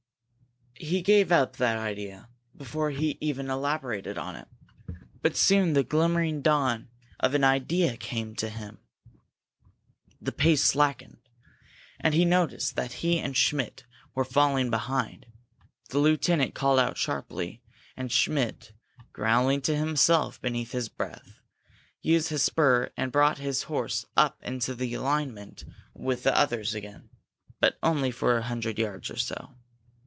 He 0.83 1.03
gave 1.03 1.31
up 1.31 1.57
that 1.57 1.77
idea 1.77 2.27
before 2.57 2.89
he 2.89 3.15
even 3.21 3.51
elaborated 3.51 4.17
upon 4.17 4.35
it. 4.35 4.47
But 5.21 5.37
soon 5.37 5.73
the 5.73 5.83
glimmering 5.83 6.41
dawn 6.41 6.89
of 7.19 7.35
an 7.35 7.43
idea 7.43 7.91
did 7.91 7.99
come 7.99 8.35
to 8.37 8.49
him. 8.49 8.79
The 10.19 10.31
pace 10.31 10.63
slackened, 10.63 11.19
and 11.99 12.15
he 12.15 12.25
noticed 12.25 12.75
that 12.77 12.93
he 12.93 13.19
and 13.19 13.37
Schmidt 13.37 13.85
were 14.15 14.25
falling 14.25 14.71
behind. 14.71 15.27
The 15.91 15.99
lieutenant 15.99 16.55
called 16.55 16.79
out 16.79 16.97
sharply, 16.97 17.61
and 17.95 18.11
Schmidt, 18.11 18.71
growling 19.13 19.61
to 19.61 19.77
himself 19.77 20.41
beneath 20.41 20.71
his 20.71 20.89
breath, 20.89 21.37
used 22.01 22.29
his 22.29 22.41
spur 22.41 22.89
and 22.97 23.11
brought 23.11 23.37
his 23.37 23.63
horse 23.63 24.03
up 24.17 24.41
into 24.41 24.73
alignment 24.73 25.63
with 25.93 26.23
the 26.23 26.35
others 26.35 26.73
again. 26.73 27.11
But 27.59 27.77
only 27.83 28.09
for 28.09 28.35
a 28.35 28.41
hundred 28.43 28.79
yards 28.79 29.11
or 29.11 29.17
so. 29.17 29.53